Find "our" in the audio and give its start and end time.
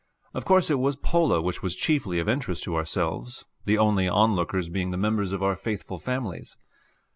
5.43-5.55